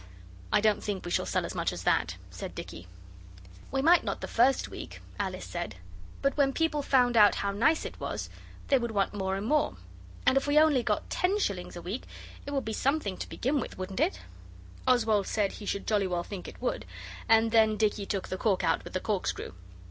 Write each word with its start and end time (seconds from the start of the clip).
I 0.51 0.61
don't 0.61 0.83
think 0.83 1.05
we 1.05 1.11
shall 1.11 1.27
sell 1.27 1.45
as 1.45 1.53
much 1.53 1.71
as 1.71 1.83
that,' 1.83 2.15
said 2.31 2.55
Dicky. 2.55 2.87
'We 3.69 3.83
might 3.83 4.03
not 4.03 4.19
the 4.19 4.27
first 4.27 4.67
week,' 4.67 4.99
Alice 5.19 5.45
said, 5.45 5.75
'but 6.23 6.35
when 6.35 6.53
people 6.53 6.81
found 6.81 7.15
out 7.15 7.35
how 7.45 7.51
nice 7.51 7.85
it 7.85 7.99
was, 7.99 8.27
they 8.69 8.79
would 8.79 8.89
want 8.89 9.13
more 9.13 9.35
and 9.35 9.45
more. 9.45 9.75
And 10.25 10.37
if 10.37 10.47
we 10.47 10.57
only 10.57 10.81
got 10.81 11.07
ten 11.11 11.37
shillings 11.37 11.75
a 11.75 11.83
week 11.83 12.05
it 12.47 12.51
would 12.51 12.65
be 12.65 12.73
something 12.73 13.15
to 13.17 13.29
begin 13.29 13.59
with, 13.59 13.77
wouldn't 13.77 13.99
it?' 13.99 14.21
Oswald 14.87 15.27
said 15.27 15.51
he 15.51 15.67
should 15.67 15.85
jolly 15.85 16.07
well 16.07 16.23
think 16.23 16.47
it 16.47 16.59
would, 16.59 16.87
and 17.29 17.51
then 17.51 17.77
Dicky 17.77 18.07
took 18.07 18.29
the 18.29 18.37
cork 18.39 18.63
out 18.63 18.83
with 18.83 18.93
the 18.93 18.99
corkscrew. 18.99 19.51